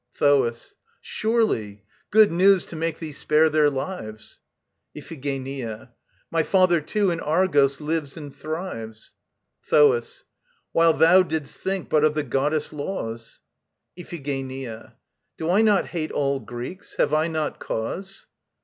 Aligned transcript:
THOAS. 0.15 0.77
Surely! 0.99 1.83
Good 2.09 2.31
news 2.31 2.65
to 2.65 2.75
make 2.75 2.97
thee 2.97 3.11
spare 3.11 3.51
their 3.51 3.69
lives... 3.69 4.39
IPHIGENIA. 4.95 5.91
My 6.31 6.41
father 6.41 6.81
too 6.81 7.11
in 7.11 7.19
Argos 7.19 7.79
lives 7.79 8.17
and 8.17 8.35
thrives. 8.35 9.13
THOAS. 9.69 10.23
While 10.71 10.93
thou 10.93 11.21
didst 11.21 11.59
think 11.59 11.87
but 11.87 12.03
of 12.03 12.15
the 12.15 12.23
goddess' 12.23 12.73
laws! 12.73 13.41
IPHIGENIA. 13.95 14.95
Do 15.37 15.51
I 15.51 15.61
not 15.61 15.85
hate 15.85 16.09
all 16.11 16.39
Greeks? 16.39 16.95
Have 16.95 17.13
I 17.13 17.27
not 17.27 17.59
cause? 17.59 18.25